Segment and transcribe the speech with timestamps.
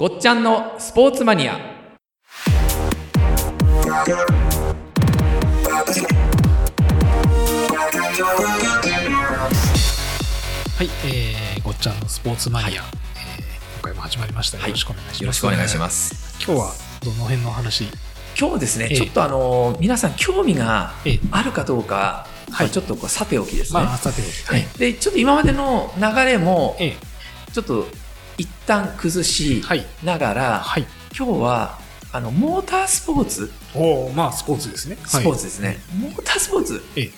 [0.00, 1.52] ごっちゃんのスポーツマニア。
[1.52, 1.58] は
[10.80, 12.84] い、えー、ごっちゃんのスポーツマニア、えー
[13.74, 14.56] 今回も始まりました。
[14.56, 15.20] よろしくお願いします。
[15.20, 16.42] よろしくお願いします。
[16.42, 16.72] 今日は
[17.04, 17.84] どの辺の話？
[18.40, 18.96] 今日ですね、ええ。
[18.96, 21.20] ちょっとあの皆さん興味がええ。
[21.30, 22.70] あるかどうか、はい。
[22.70, 24.28] ちょっとこうさておきですね、まあ、さておき。
[24.50, 26.96] はい、でちょっと今までの流れもええ。
[27.52, 27.86] ちょっと
[28.40, 29.84] 一旦崩しはい。
[30.02, 30.86] ながら、はい。
[31.14, 31.78] 今日は
[32.10, 34.96] あのモータースポーツおおまあ、スポーツですね。
[35.04, 37.10] スポーツですね、モータースポーツええ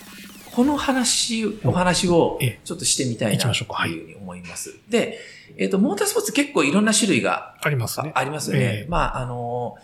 [0.52, 5.20] この話お話をええちょっとしてみたいなというふうに思います、で、
[5.56, 8.10] えっとモータースポーツ結構いろんな種類がありますね。
[8.16, 9.76] ありますよね、ええまああの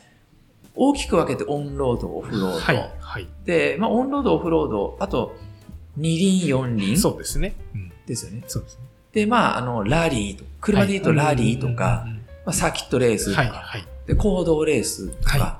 [0.74, 2.92] 大きく分けてオンロードオフロード、はい。
[2.98, 3.28] はい。
[3.44, 5.36] で、まあ、オンロードオフロードあと
[5.96, 7.54] 二輪四輪そうですね。
[7.74, 7.92] うん。
[8.06, 8.87] ですよねそうですね。
[9.18, 12.06] でまああのラリーと車で言うとラリーとか、
[12.46, 13.50] まあ、サーキットレースとか、はい。
[13.50, 13.84] はい。
[14.06, 15.58] で公道レースとか、はいま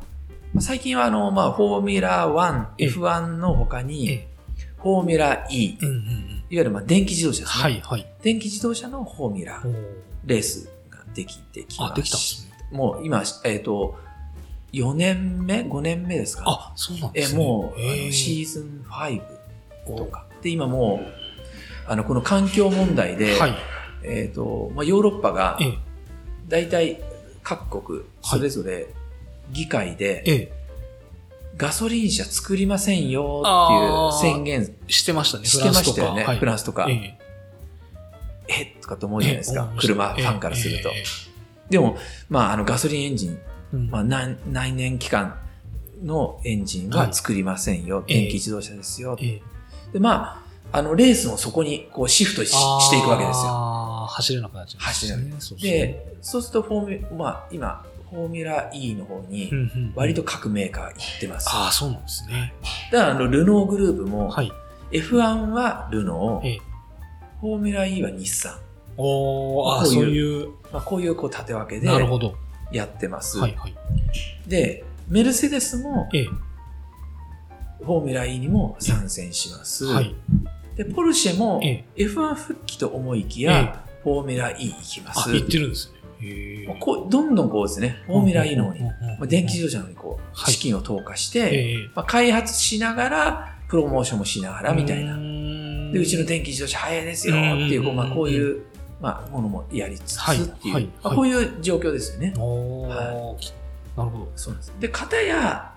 [0.59, 4.29] あ、最近はあの、まあ、フォーミュラーええ1、F1 の他に、え
[4.79, 6.03] フォーミュラー E、えうんうんうん。
[6.03, 7.63] いわゆるまあ電気自動車ですね。
[7.65, 7.81] はい。
[7.81, 8.07] はい。
[8.23, 9.75] 電気自動車のフォーミュラー
[10.25, 12.79] レースができてきまあ、しできたんですね。
[12.79, 13.99] もう今、えっ、と、
[14.73, 16.45] 4年目 ?5 年目ですか？
[16.47, 17.39] あ、そうなんでえすね。
[17.45, 17.81] もう、
[18.13, 20.27] シーズン5とか。
[20.43, 21.28] で、今もう、
[21.89, 23.55] あの、この環境問題で、はい。
[24.03, 25.79] えっ、と、まあ、ヨーロッパがえ、え。
[26.49, 27.03] 大体
[27.43, 28.89] 各国、それぞれ
[29.53, 30.53] 議会で、ええ。
[31.57, 35.47] ガソリン車作りませんよっていう宣言してましたね。
[35.47, 36.25] してましたよね。
[36.25, 36.87] フフランスとか。
[36.89, 37.19] ええ。
[38.49, 39.69] えとかと思うじゃないですか。
[39.73, 40.91] ええ車ファンからすると。
[41.69, 41.97] でも、
[42.29, 43.37] まあ、あの、ガソリンエンジン、え
[43.73, 45.37] うんまあ、何内燃機関
[46.05, 48.05] のエンジンは作りませんよ。
[48.07, 49.17] ええ電気自動車ですよ。
[49.21, 49.43] ええ
[49.93, 53.51] で、まあ、あの、レースもそこにこうシフトししていくわけですよ。
[53.51, 61.49] ああ、走れなくなっちゃう、走れなくそうそうで、そうするとフォーミュ、まあ、今、フォーミュラー E の方にうん、うん割と各メーカー行ってます。
[61.51, 62.55] ああ、そうなんですね。
[62.93, 64.53] だから、あの、ルノーグループも、はい。
[64.91, 66.61] F1 はルノー、ええ
[67.41, 68.59] フォーミュラー E は日産。
[68.97, 72.35] おー、あそういう、まあ、こういうこう縦分けでなるほど。
[72.73, 73.39] やってます。
[73.39, 73.75] はいはい。
[74.47, 76.25] で、メルセデスもええ、
[77.85, 79.85] フォーミュラー E にも参戦します。
[79.85, 80.15] はい。
[80.79, 85.33] で、ポルシェもええ F1 復帰と思いきや、フォーミュラー E 行きまあ、す。
[85.33, 85.99] 言ってるんですね。
[86.81, 88.91] こうどんどんこうですね、フォーミュラー E の方に、ま
[89.23, 91.89] あ、電気自動車の方にこう、はい資金を投下して、ええ。
[91.97, 95.17] まあ、開発しながら、プロモーションもしながらみたいな。
[95.17, 98.63] なで、うちの電気自動車早いですよっていう、こうまあ、こういう、
[99.01, 102.35] まあ、ものもやりつつはいっていう、はいまあ、こういう状況ですよね。
[102.37, 103.37] は
[103.97, 104.33] なるほど。
[104.37, 104.73] そうなんです。
[104.79, 105.73] で、片や、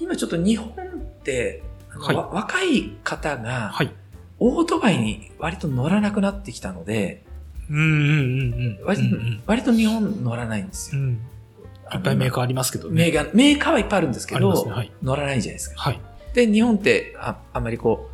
[0.00, 1.62] 今ちょっと日本って、
[1.98, 3.92] はいわ若い方が、はい。
[4.38, 7.24] オートバイに割と乗らなくなってきたので、
[7.70, 8.84] うんうんうんうん。
[8.84, 11.00] 割と,、うんうん割と日本乗らないんですよ。
[11.00, 11.20] うん。
[11.92, 12.94] いっぱいメーカーありますけどね。
[12.94, 14.70] メーカーメーカーはいっぱいあるんですけど、ね。
[14.70, 14.92] はい。
[15.02, 15.80] 乗らないじゃないですか。
[15.80, 16.00] はい。
[16.34, 18.10] で、日本ってああんまりこ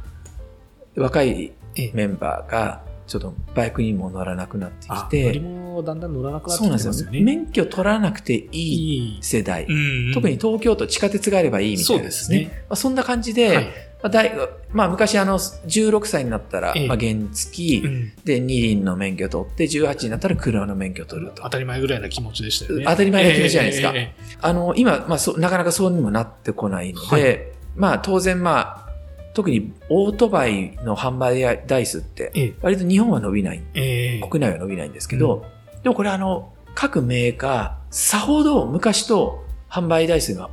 [0.96, 7.20] う、若いええメンバーが、ちょっとバイクにも乗らなくなってきてだんだん乗らなくなってそうなんですすよね。
[7.20, 9.18] 免許取らなくていい。
[9.20, 9.66] 世代。
[9.68, 12.64] うん特に東京都地下鉄があればいいみたいなそうですね。
[12.68, 13.64] まあ、そんな感じで、はい。
[13.64, 13.70] ま
[14.04, 14.32] あ大
[14.72, 21.50] まあ、昔あの、16歳になったら、ええまあ、原付、うんで、二輪の免許取って、18になったら車の免許取ると当。
[21.50, 22.84] たり前ぐらいな気持ちでしたよね。
[22.86, 27.38] 当たり前な気持ちじゃないですかええええあの、今、まあ、そう、なかなかそうにもなってこないので、はい
[27.76, 28.89] まあ、当然まあ、
[29.34, 35.44] 特にオートバイの販売台数って、ええ割と日本は伸びない、ええ国内は伸びないんですけど、
[35.82, 40.50] でもこれあの、各メーカー、さほど昔と販売台数が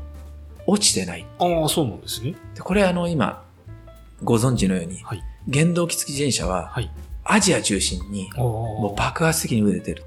[0.65, 1.25] 落ちてない。
[1.39, 2.35] ああ、そうなんですね。
[2.55, 3.43] でこれあの、今、
[4.23, 5.23] ご存知のように、はい。
[5.51, 6.91] 原動機付き自転車ははい。
[7.23, 10.03] アジア中心にももう爆発的に売れてる。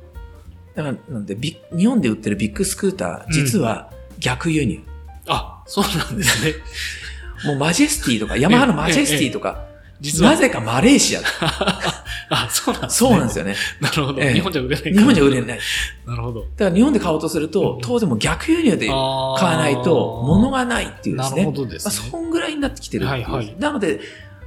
[0.74, 4.80] だから、なんで日本で売ってるビッグスクーター、実は逆輸入。
[5.26, 6.54] あ、そうなんですね。
[7.46, 9.66] もうマジェスティとか、ヤマハのマジェスティとか、
[10.00, 10.30] 実は。
[10.32, 11.26] なぜかマレーシアだ。
[12.30, 13.08] あ、そうなんですね。
[13.08, 13.54] そうなんですよね。
[13.80, 14.22] なるほど。
[14.22, 14.92] ええ日本じゃ売れない。
[14.92, 15.58] 日本じゃ売れない。
[16.06, 16.40] なるほど。
[16.40, 18.98] だから日本で買おうとすると、当然もう逆輸入で買あ
[19.32, 21.44] わないと、物がないっていうですね。
[21.44, 22.10] なるほどですまあ、ね。
[22.10, 23.06] そんぐらいになってきてる。
[23.06, 24.00] はいはいなので、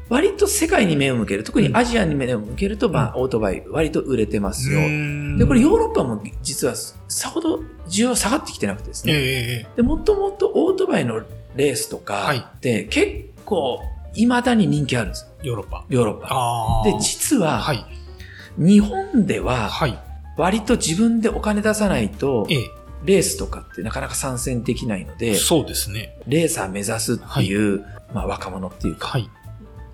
[0.09, 4.79] 割と世界に目を向ける、特にアジアに目を向けると、まあ、オートバイ、割と売れてますよ。
[5.37, 6.75] で、これヨーロッパも実は
[7.07, 9.13] さほど需要下がってきてなくてですね。
[9.13, 11.21] ええええで、もともとオートバイの
[11.55, 13.79] レースとかはいって結構
[14.13, 15.29] 未だに人気あるんですよ。
[15.43, 15.85] ヨーロッパ。
[15.89, 16.83] ヨーロッパ。
[16.85, 17.85] で、実は、はい。
[18.57, 19.99] 日本でははい。
[20.37, 22.57] 割と自分でお金出さないと、え
[23.05, 25.31] レースとかってなかなか参戦できないのえ。
[25.31, 26.17] で、そうですね。
[26.27, 29.29] レーサー目指すっていう、まあ若者っていうか、はい。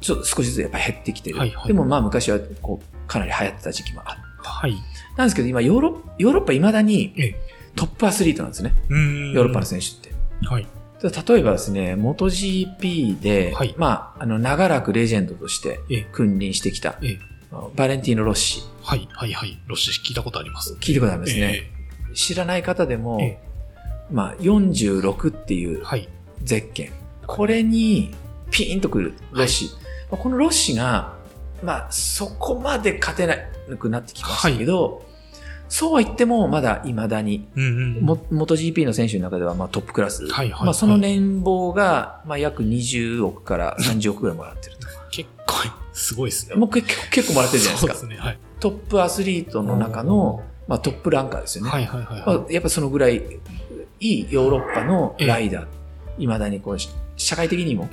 [0.02, 1.40] ちょっと少しずつやっぱ減ってきてる。
[1.40, 4.74] はいはいでもまあ昔はこうかなり流行ってた時期もあっはい。
[5.18, 7.36] なんですけど、今ヨーロッ、ヨーロッパ未だにええ
[7.76, 8.74] トップアスリートなんですね。
[8.90, 10.12] ヨヨーロッパの選手って。
[10.46, 10.68] はい。
[11.02, 17.20] 例えばですね、MotoGP で、はいまあ、あの、長らくレジェンドとしてええ君臨してきた、ええ
[17.76, 18.64] バレンティーノ・ロッシ。
[18.84, 19.60] はい、はい、はい。
[19.66, 20.74] ロッシ聞いたことあります。
[20.76, 21.64] 聞いたことありますね。
[22.14, 23.40] 知らない方でも、え
[24.12, 26.10] まあ、46っていうえはい。
[26.44, 26.92] ゼッケン。
[27.26, 28.14] これに
[28.52, 29.70] ピーンとくるロッシ。
[30.12, 31.14] まあこのロッシが、
[31.64, 33.36] まあ、そこまで勝てな
[33.78, 35.04] くなってきましたけど、
[35.70, 38.02] そうは言っても、まだ未だに、うんうん。
[38.02, 40.28] も、元 GP の選手の中では、まあ、トップクラス。
[40.28, 44.88] はいはいまあ、その年俸が、まあ、約20億から30億ぐらいもらってると。
[45.12, 45.56] 結構、
[45.94, 46.56] すごいですね。
[46.56, 48.00] もう結構結構もらってるじゃないですか。
[48.00, 48.18] すね。
[48.18, 48.40] はい。
[48.60, 51.70] トップアスリートの中の、まあ、トップランカーですよね。
[51.70, 52.24] はい、はい、はい。
[52.26, 53.22] まあ、やっぱそのぐらい、
[54.00, 55.66] いいヨーロッパのライダー。
[56.18, 57.88] 未だにこう、し社会的にも。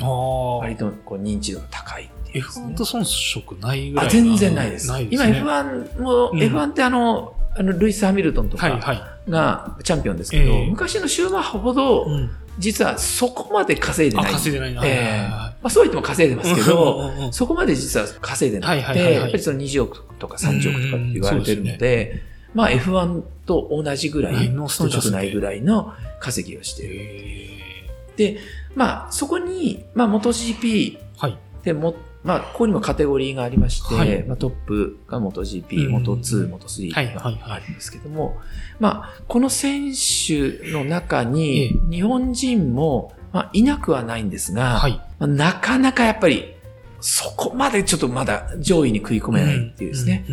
[0.61, 4.11] 割とこう認知度が高いっていうですね、F1 と遜色ないぐらい。
[4.11, 4.87] 全然ないです。
[4.87, 5.41] 今ないですね。
[5.43, 9.31] F1 も、うん F1 ってあの、あの、ルイス・ハミルトンとはい、かはい。
[9.31, 12.31] がチャンピオンですけど、ええ昔のシューマッハほど、うん。
[12.59, 14.33] 実はそこまで稼いであ、ない。
[14.33, 14.87] 稼いでないな。
[14.87, 22.23] ええはいはいはいまあ、そう言っても稼いでますけど、そこまで実は稼いでなくて、はいはいはいはいやっぱりその20億とか30億とかって言われてるので、
[22.55, 26.95] まあ F1 と同じぐらい、のステータスで遜色ないぐらいの稼ぎをしている。
[26.99, 28.39] えで、
[28.75, 31.39] まあそこに、まあ MotoGP えはい。
[31.65, 31.95] でも、
[32.27, 38.37] まあここにもカテゴリーがありまして、はいまあ、トップが Moto2、Moto3 はいはいがはいあるんですけども、
[38.81, 45.01] まあこの選手の中えに日本人も、まあ、いなくはないんですが、はい。
[45.19, 46.55] まあなかなかやっぱり、
[47.01, 50.27] そこまでちょっとまだ上位に食い込めないっていうですね、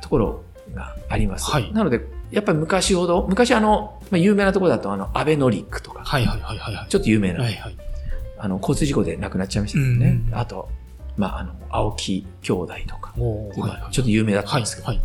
[0.00, 1.50] ところがあります。
[1.50, 2.00] はいなので、
[2.30, 6.88] やっぱり昔ほど、昔あの、まあ、有名なところだと、あの、アベノリックとか、はいはいはいはいはい。
[6.88, 7.76] ちょっと有名な、はいはい。
[8.38, 10.20] あの、交通事故で亡くなっちゃいましたけどね。
[10.28, 10.68] うんあと、
[11.18, 13.12] まあ、あの、青木兄弟とか。
[13.16, 15.00] ちょっと有名だったはいんですけど、はい。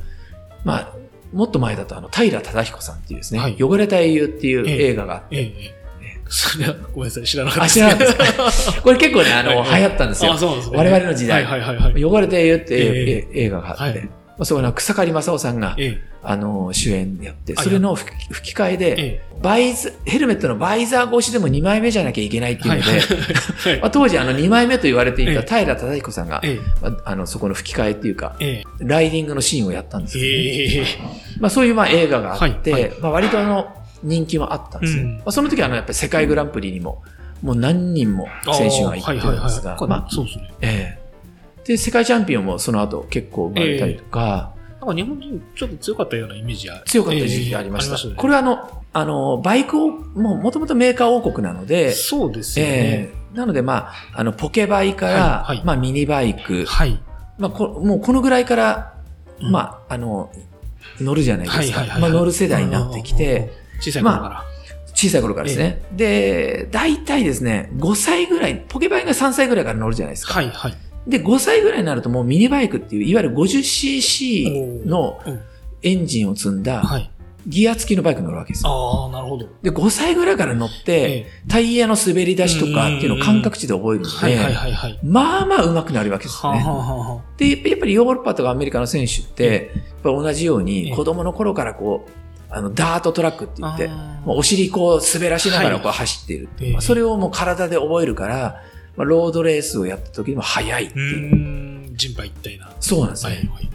[0.63, 0.93] まあ、
[1.33, 5.83] もっと前だと、あの、平忠彦さんっていうですね、はい汚れた英雄っていうええ映画があって、ええええ。
[6.29, 10.37] それは、ごめんなさい、知らなかったあ、知らなかったですか これ結構ね、あの、はいはい流行ったんですよあ、。
[10.37, 10.77] そうですね。
[10.77, 12.05] 我々の時代はいはいはいはい。
[12.05, 14.07] 汚れた英雄ってええ映画があって、
[14.41, 18.77] そこの草刈正雄さんが、えあの、主演やって、はいそれの吹き替ええ。
[18.77, 22.71] で、えバイズ、ヘルメットのバイザー越しでも2枚目じゃなきゃいけないってえ。
[22.71, 23.79] いうので、はい。
[23.81, 26.59] まあ、当時あの2枚目と言われていええた平忠彦さんが、ええ。
[26.81, 30.21] まああの、そこの吹き替えっていうか、えライディングのシーンをやったんですえ。
[30.21, 30.85] けど、ええ。
[31.39, 33.67] まあそういうまあ映画があって、はいはいまあ割とあの
[34.01, 35.01] 人気もあったんですね。
[35.01, 37.03] うんまあその時はあのやっぱり世界グランプリにも、
[37.41, 40.53] もう何人も選手が行ってるんですが、まあ、そうですね。
[40.61, 41.02] ええ
[41.65, 47.95] で、世界チャンピオンもその後結構生まれたりとか、なんか日本人ちょっと強かったようなイメージが強かった時期がありました。
[47.95, 52.71] ええねこれはあの、あの、バイクを、もう元々メーカー王国なので、そうですよね。
[52.71, 57.01] ええなのでまあ、あの、ポケバイから、はいはいまあミニバイク、はい。
[57.39, 58.93] まあこ、もうこのぐらいから、
[59.39, 60.31] うんまあ、あの、
[60.99, 61.79] 乗るじゃないですか。
[61.79, 64.43] はいはいはいまあ乗る世代になってきて、、小さい頃から。
[64.93, 65.81] 小さい頃からですね。
[65.93, 70.33] で、大体ですね、5歳ぐらい、ポケバイが3歳ぐらいから乗るじゃないですか。
[70.35, 70.73] はいはい。
[71.07, 75.39] で、5歳ぐらいになるともうミニバイクっていう、いわゆる 50cc のうん
[75.83, 77.11] エンジンを積んだはい。
[77.45, 78.71] ギア付きのバイクに乗るわけですよ。
[78.71, 79.49] ああ、なるほど。
[79.61, 84.99] で、5歳ぐらいから乗って、ええタイヤの滑り出しとかっていうのを感覚値で覚えるので。
[85.03, 86.55] まあまあ上手くなるわけですはあ、
[87.43, 87.55] ね。
[87.59, 92.11] で、やっぱりヨーロッパとかアメリカの選手って、やっぱ同じようえにえ子供の頃からこう、
[92.49, 93.89] あの、ダートトラックって言って、
[94.25, 98.61] お尻こう滑らしながらこうはい走っているっていうそれをもう体で覚えるから、
[98.95, 101.95] まあ、ロードレースをやった時にも速いってういう。
[101.95, 102.71] 人馬一体な。
[102.79, 103.33] そうなんですね。
[103.33, 103.69] はいはい。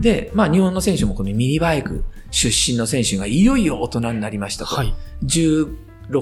[0.00, 4.74] で、まあ日本の選手もこのミニバイク出身の選手がいよいよ大人になりましたと。
[4.74, 4.94] はい。
[5.24, 5.68] 16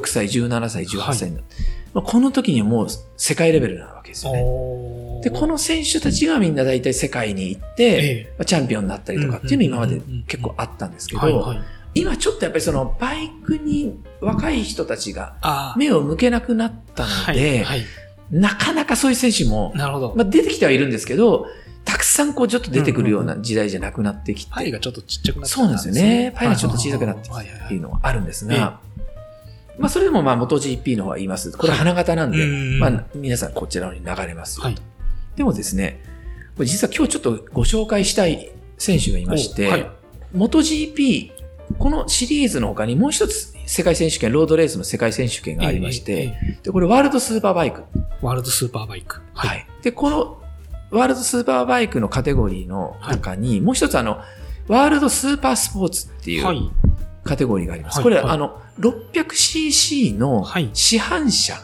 [0.07, 1.55] 歳、17歳、18歳になって、
[1.95, 2.87] まあ、この時にはもう
[3.17, 5.21] 世界レベルなわけですよね。
[5.23, 7.99] で、この選手たちがみんな大体世界に行って、え
[8.29, 11.63] えまあチャンピオンになったりとかっていうの今まで結構あったんですけど、はいはい。
[11.95, 17.65] 今ちょっとやっぱりそのバイクに若い人たちがあ目を向けなくなったあ、ので、はい。
[17.65, 17.83] はい。
[18.33, 20.15] なかなかそういう選手も、なるほど。
[20.17, 21.47] まあ、出てきてはいるんですけど、
[21.85, 26.33] たくさんこうちょっと出てくるような時代じゃなくなってきて、パイがちょっとちっちゃくなってそうなんですよね。
[26.35, 27.61] パイがちょっと小さくなってきはいはいはい。
[27.61, 28.59] てっていうのはあるんですええ。
[28.59, 28.81] が、
[29.79, 31.53] まあそれでもまあ元 GP の方は言います。
[31.53, 34.59] これ花形なんで、うんまあ皆さんこちらに流れます。
[34.61, 34.77] よはい。
[35.37, 36.01] でもですね、
[36.57, 39.91] これ実は今日ちょっとご紹介したい選手がいまして、おはい。
[40.33, 41.33] 元 GP、
[41.79, 47.83] このシリーズの他にもう一つ世界選手権、ロードレースの世界選手権がありまして、でこれワールドスーパーバイク。
[48.21, 49.21] ワールドスーパーバイク。
[49.35, 49.67] はい。
[49.83, 50.43] で、この
[50.91, 54.21] ワールドスーパーバイクのカテゴリーの中に、もう一つあの、
[54.69, 56.71] ワールドスーパースポーツっていはいう
[57.25, 57.97] カテゴリーがあります。
[57.97, 61.55] はいこれ、はいあの、600cc のはい市販車、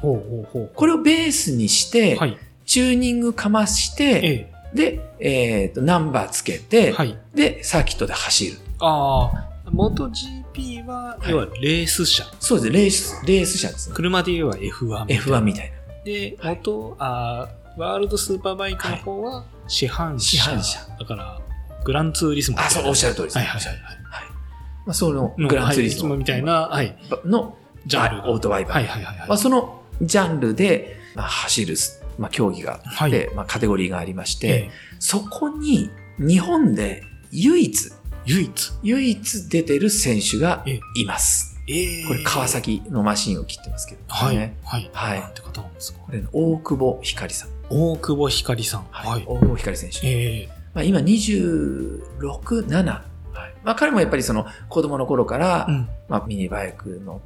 [0.00, 2.18] ほうほうほこれをベースにして、う。
[2.18, 2.38] はい。
[2.66, 4.52] チューニングかまして、ええ。
[4.74, 7.18] で、えっ、と、ナンバーつけて、はい。
[7.34, 8.58] で、サーキットで走る。
[8.78, 12.24] ああ、元 GP は、はい要はレース車。
[12.40, 12.72] そうです。
[12.72, 13.94] レース、レース車ですね。
[13.96, 15.22] 車で言えば F1 みたいな。
[15.22, 16.04] F1 みたいな。
[16.04, 20.38] で、元、あーワールドスーパーバイクの方は市販車。
[20.38, 21.40] 市販車だから、
[21.84, 22.82] グランツーリスモみたいあ、な。
[22.82, 23.38] そう、おっしゃる通りです。
[23.38, 23.82] はいはいはいはい。
[24.84, 26.96] まあ、その、のグランツーリスモはいみたいな、はい。
[27.24, 27.56] の、
[27.86, 28.74] ジャンルがオートバイバー。
[28.74, 29.28] はいはいはいはい。
[29.28, 31.76] まあ、そのジャンルで、まあ、走る、
[32.18, 37.92] まあ、競技があって、はいまあ、カテゴリーがありまして、えそこに日本で唯一、
[38.28, 38.72] 唯一。
[38.82, 41.58] 唯一出てる選手がえいます。
[41.66, 42.46] ええこれ川。
[42.46, 44.36] 崎のマシンを切ってますけど、はい。
[44.36, 44.54] ね。
[44.64, 44.90] はい。
[44.92, 46.00] はいなんて方なんですか？
[46.00, 47.48] これの大久保光さん。
[47.70, 48.86] 大久保光さん。
[48.90, 49.24] はい。
[49.26, 50.06] 大久保光選手。
[50.06, 52.84] ええまあ、今26、7。
[52.86, 55.88] はいまあ、彼もやっぱりその子供の頃から、うん。
[56.08, 57.22] まあ、ミニバイク乗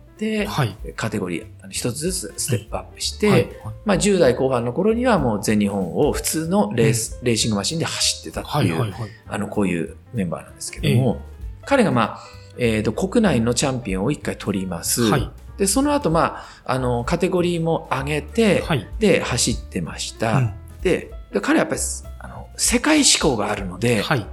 [0.47, 0.77] はい。
[0.95, 3.49] カテゴリーあの一つずつステップアップして、はい。
[3.85, 8.67] まあ、10代後半の頃にはもう全日本を普通のレース、レーシングマシンで走ってたってはい。
[8.67, 8.91] いう、はい。
[8.91, 9.11] はい。
[9.27, 11.21] あの、こういうメンバーなんですけども、
[11.65, 12.21] 彼がまあ、
[12.59, 15.03] えっ、と、国内のチャンピオンを一回取ります。
[15.03, 15.31] はい。
[15.57, 18.87] で、その後、まあ、あの、カテゴリーも上げて、はい。
[18.99, 20.37] で、走ってました。
[20.39, 21.81] うんでで、彼はやっぱり、
[22.19, 24.21] あの、世界志向があるので、はい。
[24.21, 24.27] ま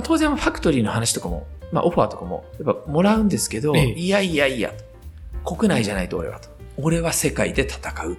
[0.00, 4.84] あ、当然ファクトリーの話とかも、まあ、オファーとかも、やっぱもらうんですけど、ええいやいやいやと、
[5.44, 6.48] 国内じゃないと俺はと。
[6.76, 8.16] 俺は世界で戦う。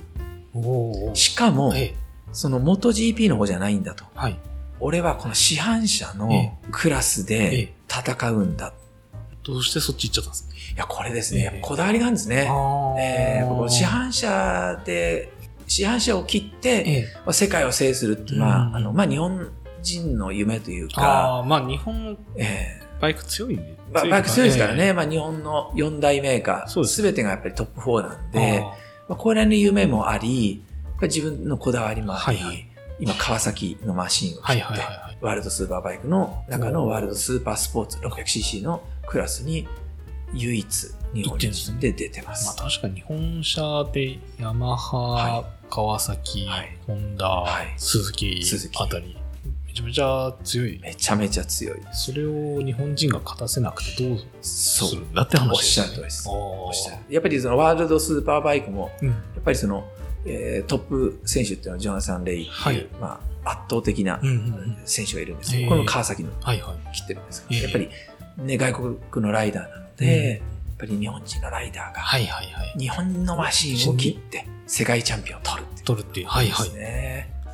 [1.15, 1.95] しかも、ええ
[2.33, 4.05] その元 GP の方じゃないんだと。
[4.15, 4.37] はい。
[4.79, 8.73] 俺はこの市販車えのクラスえでえ戦うんだ。
[9.43, 10.53] どうしてそっち行っちゃったんですか？
[10.75, 11.39] いや、これですね。
[11.39, 12.47] ええやっぱこだわりがあるんですね。
[12.49, 15.31] あえーこの市販車で、
[15.67, 19.49] 市販車を切って、ええまあ、世界を制するって、まうんあ、あの、まあ、日本
[19.81, 23.75] 人の夢というか、ああ、まあ日本えバイク強いね。
[23.91, 24.87] ーまあ、バイク強いですからね。
[24.87, 28.75] えまあ、日本の4大メーカー、すすべてがやっぱりトップ4なんえで、あま
[29.09, 30.63] あ、これの夢もあり、
[31.01, 32.67] 自分のこだわりもあり、はいはい。
[32.99, 35.17] 今、川崎のマシンをーはい切って、はいはいはい。
[35.21, 39.67] ワールドスーパーバイクの中のワールドスーパースポーツ 600cc のクラスに
[40.33, 42.55] 唯一日本人で出てままあす。
[42.55, 46.77] 確かに日本車でヤマハ、は川崎、はい。
[46.85, 47.73] ホンダ、はい。
[47.77, 49.17] 鈴木鈴木あたり、
[49.71, 50.79] めちゃめちゃ強い。
[50.81, 51.79] めちゃめちゃ強い。
[51.93, 55.01] それを日本人が勝たせなくてどうする？
[55.01, 56.27] んだって話おっしゃる通りです。
[56.27, 59.07] おおっしゃるやっぱりそのワールドスーパーバイクも、うん。
[59.09, 59.85] やっぱりその、
[60.25, 66.95] えートップ選手っていうのはジョナサン・レイっていう、はいまあ、圧倒的なうんうんうん選手がいるんですけど、えーこの川崎のはいはい。
[66.95, 67.89] 切ってるんですけど、えーやっぱり、
[68.45, 72.73] ね、外国のライダーなので、やっぱり日本人のライダーが、はいはいはい。
[72.77, 76.27] 日本のマシンを切って世界チャンピオンを取るっていう取るっていう。
[76.27, 76.69] はいはい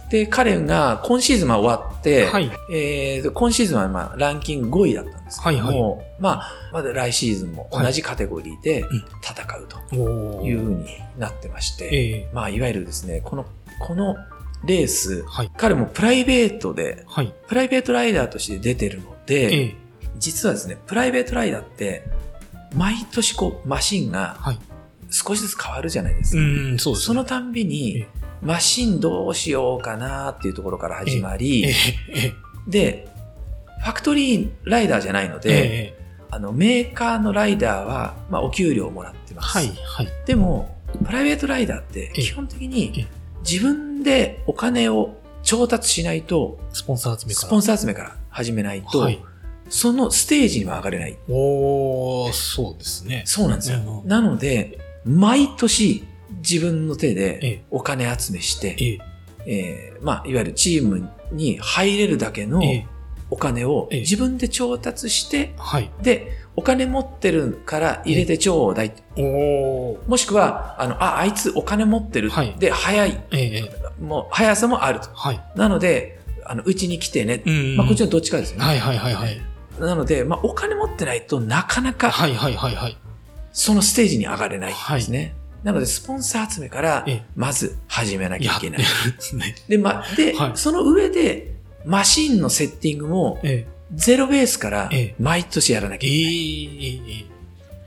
[0.09, 2.49] で彼が今シーズンは終わって、はい。
[2.71, 9.95] えー今シーズンはまあランキング5位だったんですけども、はいまあ、まだ来シーズンも同じカテゴリーでうん戦うと
[10.45, 10.85] いうふうに
[11.17, 13.45] なってまして、ええまあ、いわゆるですね、この、
[13.79, 14.15] この
[14.65, 15.51] レース、はい。
[15.57, 17.33] 彼もプライベートで、はい。
[17.47, 19.75] プライベートライダーとして出てるので、ええ
[20.19, 22.03] 実はですね、プライベートライダーって、
[22.73, 24.59] 毎年こう、マシンがはい。
[25.09, 26.45] 少しずつ変わるじゃないですうか。
[26.75, 27.05] ん、そうですね。
[27.05, 28.07] そのたんびえにえ、
[28.41, 31.73] マシンどうしようかなっていうところから始まり、
[32.67, 33.07] で、
[33.79, 39.57] ファクトリーライダーじゃないのえで、ええあの、メーカーのライダーは、まあ、お給料をもらってます。
[39.57, 40.07] はい、はい。
[40.25, 43.07] でも、プライベートライダーって、ええ基本的えにえ、
[43.49, 47.47] 自分でお金を調達しないと、スポンサー集めから。
[47.47, 49.23] スポンサー集めから始めないと、はい。
[49.69, 51.17] そのステージには上がれない。
[51.29, 53.23] おー、そうですね。
[53.25, 53.79] そうなんですよ。
[54.03, 56.03] うんなので、毎年
[56.37, 58.99] 自分の手えでえお金集めして、ええ
[59.45, 62.87] えーまあ、いわゆるチームに入れるだけのええ
[63.29, 65.91] お金をええ自分で調達して、はい。
[66.01, 68.93] で、お金持ってるから入れてちょうだい。
[69.17, 72.29] もしくは、あの、あ、あいつお金持ってる。
[72.29, 73.23] はいで、早い。
[74.01, 75.09] もう、速さもあると。
[75.13, 75.41] はい。
[75.55, 77.43] なので、あの、うちに来てね。
[77.45, 78.65] うんまあ、こっちのどっちかですよね。
[78.65, 79.41] はいはいはいはい。
[79.79, 82.97] なので、まあ、お金持ってないとなかなかはいはいはいはい。
[83.51, 85.35] そのステージに上がれないんですね。
[85.67, 88.79] なので、スポンサー集めからええ、まず始めなきゃいけない。
[89.67, 90.51] でま、で、はい。
[90.55, 91.55] その上で、
[91.85, 97.25] マシンのセッティングも、えゼロベースからええ、毎年やらなきえゃいけない。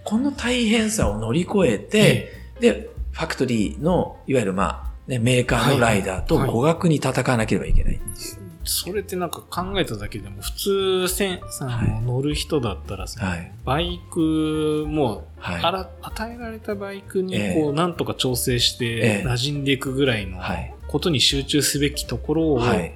[0.04, 6.54] この大変さを乗り越えて、で、ファクトリーの、いわゆるまあ、ね、メーカーのライダーとはいはい。
[6.54, 8.39] 互角に戦わなければいけないっていう。
[8.70, 13.52] それってなんか考えただけでも、普通、せん、さ、はい乗る人だったらさ、はい。
[13.64, 15.62] バイクも、はい。
[15.62, 17.62] あら、与えられたバイクにええ。
[17.62, 19.22] こう、なんとか調整しええ。
[19.22, 20.72] て、馴染んでいくぐらいのはい。
[20.86, 22.94] ことに集中すべきところを、はい。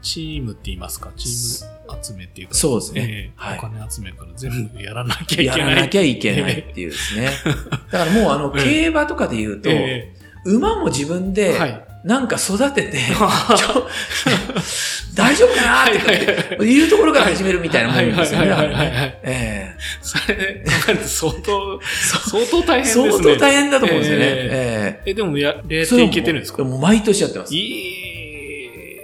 [0.00, 3.00] チームって言いますか、チーム集めっていうか、そうですね。
[3.02, 3.58] ええはい。
[3.58, 5.74] お金集めから全部やらなきゃいやけない。
[5.74, 7.28] らなきゃいけないっていうですね。
[7.92, 8.64] だからもうあの、ええ。
[8.64, 10.14] 競馬とかで言うと、え
[10.46, 11.52] 馬も自分で。
[12.04, 12.98] なんか育てて、
[15.14, 18.50] 大丈夫かなっていうところから始めるみたいなもんですよね。
[18.50, 19.18] はいはいはい
[20.00, 20.64] それ
[21.04, 23.10] 相当、相当大え変ですね。
[23.12, 24.24] 相当大変だと思うんですよね。
[24.26, 26.64] えええ、でもや、えやっていけてるんですか？
[26.64, 27.54] もう毎年やってます。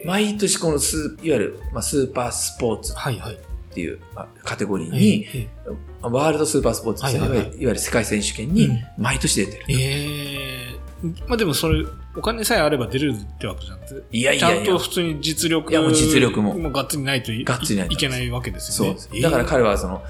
[0.05, 2.93] 毎年このスー、いわゆる、まあ、スーパースポーツ。
[2.93, 5.47] っていうまあカテゴリーに、え
[6.01, 9.65] ワールドスーパースポーツですね、はいわゆる世界選手権にうん毎年出てる。
[9.69, 9.77] ええ
[11.05, 11.85] えまあでもそれ、
[12.19, 14.79] お金さえあれば出れるってわけじゃなくて、いやいやいやちゃんと。
[14.79, 18.99] 普通に実力いやもう実力ももがっつりないといがっつりないけないわけですよね。
[18.99, 19.23] そうです。
[19.23, 20.03] だから彼はその、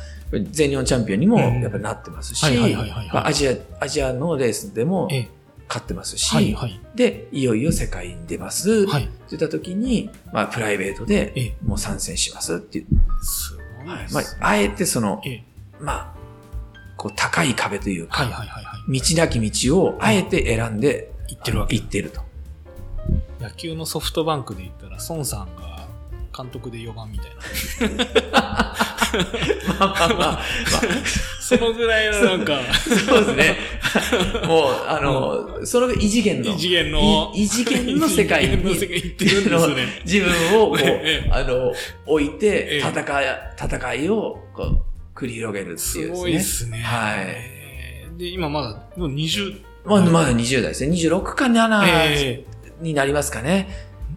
[0.51, 5.29] 全日本チャンピオンにもうんやっぱりなってますし、アジア、アジアのレースでもええ
[5.69, 6.81] 勝ってますし、はいはい。
[6.95, 9.05] で、いよいよ世界に出ます、はい。
[9.05, 12.87] って言った時に、まあ、プライベートでええもう参戦しますっていう。
[13.23, 14.09] すごいね。
[14.11, 15.45] まあ、あえてその、ええ
[15.79, 16.15] まあ、
[16.97, 19.01] こう、高い壁というか、はいはいはいはい。
[19.01, 22.21] 道なき道をあえて選んで、言ってるわけ行ってると。
[23.41, 25.87] 野球のソフトバンクで言ったら、孫さんが
[26.37, 27.31] 監督で4番みたい
[28.33, 28.75] な。
[29.79, 30.43] まあまあまあ、
[31.41, 32.61] そのぐらいのなんか、
[33.07, 33.57] そうですね。
[34.47, 40.03] もう、あの、その異次元の、異次元の、い異次元の世界に異次元ってるんですね。
[40.05, 41.73] 自分をこう、 ええあの、
[42.07, 43.27] 置いえてえ、戦い、
[43.59, 44.81] 戦いを、こう、
[45.19, 46.21] 繰り広げるってすいうですね。
[46.21, 46.79] ごいですね。
[46.79, 48.19] はい。
[48.19, 50.93] で、今まだ、もう20、まあ、まだ20代ですね。
[50.95, 52.45] 26か7ええ
[52.81, 53.69] になりますかね。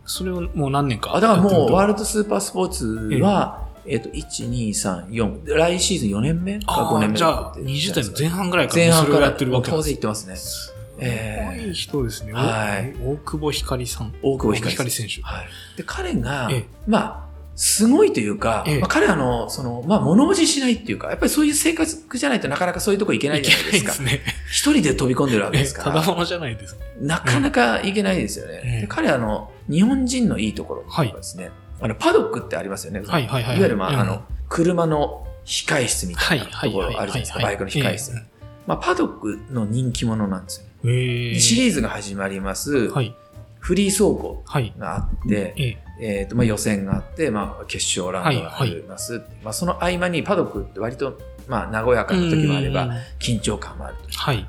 [0.06, 1.16] それをもう何年か？
[1.16, 2.86] あだからもう、ワールルドスーパースポーツ
[3.22, 10.36] は、えっと、1、2、3、4、来シーズン4年目か5年目じゃあ、20代の前半ぐらいから前半からやってるわけ当です然言ってますね。
[10.36, 12.34] すええごい人ですね。
[12.34, 14.14] はい大久保ひかりさん。
[14.22, 15.22] 大久保ひかり大選手。
[15.24, 15.48] はい。
[15.78, 23.92] で、彼がええ、まあ、すごいというか、ええまあ、彼はあの、その、まあ、物おじしないっていうか、やっぱりそういう生活じゃないとなかなかそういうとこ行けないいじゃないですか。
[23.92, 24.22] すね。
[24.50, 26.78] 一人で飛び込んでるわけえですから、ただものじゃないです。
[27.00, 28.84] なかなか行けないですよね。
[28.84, 33.02] え彼はあの、日本人のいいところはですね、あの、パドックってありますよね。
[33.06, 33.58] はいはいはい。
[33.58, 36.70] いわゆる、まあ、うんあの、、車の控室みたはいいなはいはい。
[36.70, 38.12] ところあるじゃないですか、バイクの控室。
[38.12, 38.32] え
[38.68, 40.72] まあ、パドックの人気者なんですよね。
[40.86, 43.16] えええシリーズが始まります、はい。
[43.62, 44.74] フリー走行はい。
[44.78, 45.78] があって、ええ。
[46.04, 52.92] えーとまあ、予選があって、まあ、決勝ラウンドがあります、まあ、その合間にパドックって割と、まあ、和やかな時もあればうん。
[53.20, 54.10] 緊張感もあると。
[54.18, 54.48] はい。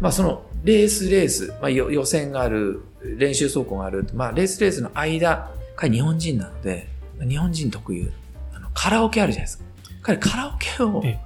[0.00, 6.88] まあ、そのレースレース、まあ、よ予選がある練習走行がある、まあ、レースレースの間彼日本人なので
[7.20, 8.10] 日本人特有
[8.52, 9.64] あのカラオケあるじゃないですか。
[10.02, 11.20] 彼カラオケをえ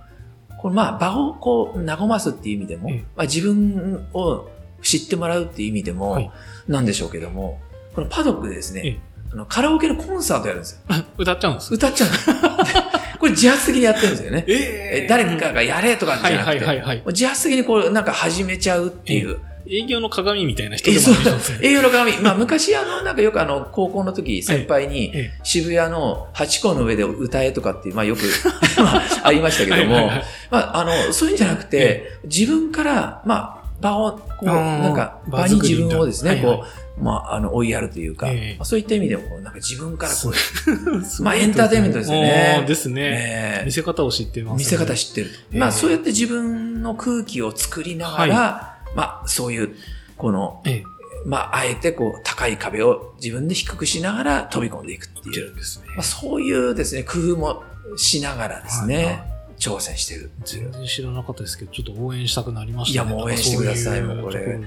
[0.58, 3.04] これまあ場をこう和ますっていう意味でも、ええ。
[3.16, 4.48] まあ、自分を
[4.82, 6.30] 知ってもらうっていう意味でも、はい。
[6.68, 7.60] なんでしょうけども
[7.94, 9.00] このパドックでですね、ええ。
[9.32, 10.96] あのカラオケのコンサートやるんですよ。
[11.18, 11.74] 歌っちゃうんです。
[11.74, 12.30] 歌っちゃうんです。
[12.30, 12.36] よ
[13.18, 14.44] これ自発的にやってるんですよね。
[14.48, 15.06] ええ。
[15.08, 19.38] 誰かがやれとかじゃなくて、自発的にこうなんか始めちゃうっていう。
[19.64, 21.58] 営業の鏡みたいな人えでもあるんですね。
[21.62, 22.18] 栄養の鏡。
[22.18, 28.22] まあ昔あの、なんかよくあの、高校の時先輩にえ渋谷の八甲の上で歌えとかっていう、まあよく
[28.76, 30.10] まあありましたけども、
[30.50, 36.64] まああの、そういうんじゃなくて、自分から、まあ場を、こう、なんか場場に自分をですね、こ
[36.98, 38.28] う、まああの、追いやるというか、
[38.62, 40.32] そういった意味でも、こうなんか自分からこう、
[41.22, 42.64] まあエンターテインメントですよね。
[42.66, 43.62] ですね。
[43.66, 44.58] 見せ方を知ってますね。
[44.58, 49.70] 見せ方知ってるまあそうやって自分の空気を作りながら、まあそういう、
[50.16, 50.84] この、ええ、
[51.26, 55.86] まああえてこう高い壁を自分で低くしながら飛び込んでいくっていう、るんですね。
[55.96, 56.02] まあ、。
[56.02, 57.64] そういうですね、工夫も
[57.96, 59.31] しながらですね、
[59.62, 63.08] 挑戦してるっていう全然知らなかったですけど、ちょっと応援したくなりましたね。
[63.08, 64.60] いやもう応援してくださいなんかもうこれ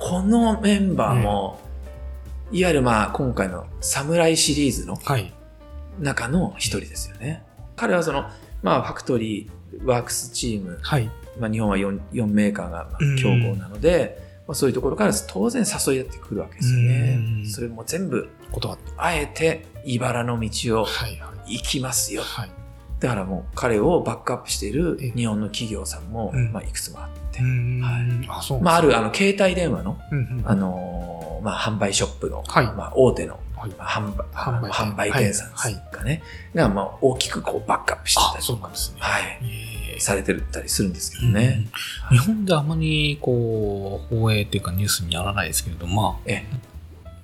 [0.00, 1.60] このメンバーも、
[2.50, 5.32] いわゆるまあ今回の侍シリーズのはい。
[6.00, 7.44] 中の一人ですよね。
[7.76, 8.28] 彼はその、
[8.62, 11.08] まあファクトリー、ワークスチーム、はい。
[11.38, 17.42] まあ、日本は 4, 4メーカーがまあうん競合なので、まあ、そういうところから当然誘いやってくるわけですよねう。
[17.42, 18.28] んそれも全部。
[18.96, 21.56] あえて茨の道をはいはい。
[21.58, 22.22] 行きますよ。
[22.22, 22.50] はい。
[23.00, 25.10] だからもう彼をバックアップしているええ。
[25.12, 26.52] 日本の企業さんも、うん。
[26.52, 27.80] まあ、いくつもあって、うん。
[27.80, 28.62] はい。
[28.62, 29.98] まあ、あるあの携帯電話の、
[30.44, 32.66] あのーまあ、販売ショップの、はい。
[32.66, 34.14] まあ、大手の販
[34.60, 35.34] 売販売店。
[35.34, 36.22] さんですかね、
[36.54, 38.96] が、まあ、大きくこうバックアップしてたあ、りそうなんですね。
[39.00, 40.00] はい、ええ。
[40.00, 41.66] されてたりするんですけどね。
[42.10, 46.44] うん日本であまりこう放映っていうかニュースにならないですけれどまあえ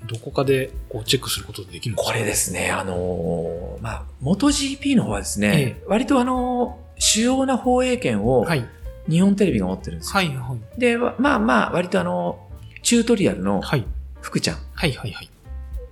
[0.07, 2.13] どこかでこうチェックすることでできるんですか？
[2.13, 8.67] これですね、あのーまあ、MotoGP の方はですね、え割とあのー主要な放映権をはい。
[9.09, 10.13] 日本テレビが持ってるんですよ。
[10.15, 10.81] はいはい。
[10.81, 12.49] で、わまあまあ、割とあの、
[12.83, 13.87] チュートリアルのはい。
[14.21, 15.31] 福ちゃん、はいはいはい。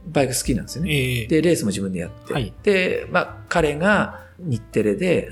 [0.06, 0.92] バイク好きなんですよね。
[0.92, 1.26] ええ。
[1.26, 2.52] で、レースも自分でやって、はい。
[2.64, 5.28] で、まあ、彼が日テレで、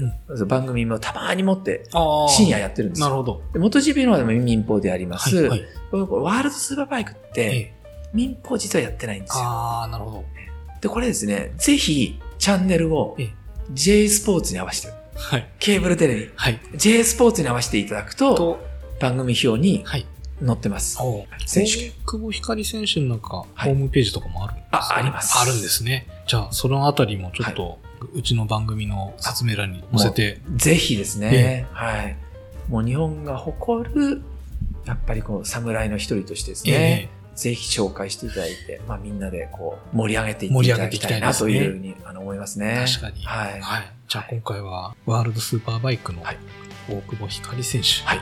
[0.47, 1.87] 番組もたまに持って、
[2.29, 3.07] 深夜やってるんですよ。
[3.09, 3.42] なるほど。
[3.53, 5.35] で、MotoGP の方でも民放であります。
[5.35, 5.66] はいはい。
[5.92, 7.82] ワールドスーパーバイクって、ええ
[8.12, 9.44] 民放実はやってないんですよ。
[9.44, 10.25] ああなるほど
[10.81, 13.31] で、これですね、ぜひ、チャンネルをええ
[13.70, 15.48] J スポーツに合わせて、はい。
[15.59, 16.61] ケーブルテレビ、はい。
[16.75, 18.66] J スポーツに合わせていただくと、と、
[19.01, 20.07] 番組表にはい。
[20.44, 20.98] 載ってます。
[21.01, 21.92] お選手権。
[22.05, 26.09] 久保光選手のなんか、はいホームページとかもあるんですかあありますあるんですね。
[26.27, 27.79] じゃあ、そのあたりもちょっと、
[28.12, 32.16] うちの番組の説明欄に載せて、ぜひですね、はい。
[32.68, 34.22] もう日本が誇る、
[34.85, 42.85] やっぱりこう、侍の一人としてですね、ぜひ紹介していただいて、まあみんなでこう、盛り上げていっていただきたいなというふうにあの思いますね。
[42.87, 43.25] 確かに。
[43.25, 43.61] はい。
[43.61, 43.92] はい。
[44.09, 46.38] じゃあ今回は、ワールドスーパーバイクのはい
[46.88, 48.21] 大久保光選手、はい。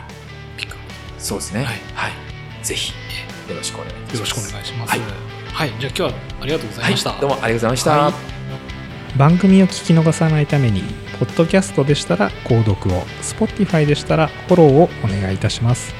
[0.56, 0.80] ピックアッ
[1.18, 1.64] そうですね。
[1.64, 2.12] ははい
[2.60, 2.64] い。
[2.64, 2.92] ぜひ、
[3.48, 4.10] よろしくお願いします。
[4.10, 4.90] プよろしくお願いします。
[4.90, 5.00] はい
[5.52, 5.68] はい。
[5.68, 7.10] じゃあ今日はありがとうございました。
[7.10, 7.20] はい。
[7.20, 7.90] どうもありがとうございました。
[7.90, 8.40] はい
[9.16, 10.82] 番組を聞き逃さないために
[11.18, 15.94] ポッドキャストでしたら購読を Spotify でしたらフォローをお願いいたします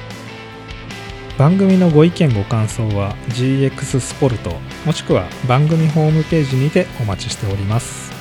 [1.41, 4.51] 番組のご意見ご感想は GX スポルト
[4.85, 8.11] もしくは番組ホームページにてお待ちしております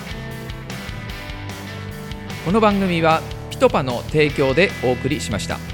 [2.47, 5.70] この番組はピトパの提供でお送りしました。